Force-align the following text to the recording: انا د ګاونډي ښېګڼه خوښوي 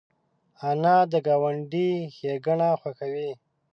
انا 0.69 0.95
د 1.11 1.13
ګاونډي 1.27 1.89
ښېګڼه 2.15 2.69
خوښوي 2.81 3.31